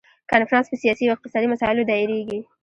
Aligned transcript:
کنفرانس 0.31 0.67
په 0.69 0.77
سیاسي 0.83 1.03
او 1.05 1.15
اقتصادي 1.15 1.47
مسایلو 1.53 1.87
دایریږي. 1.89 2.39